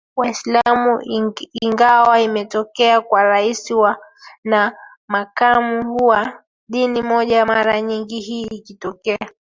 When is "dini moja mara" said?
6.69-7.81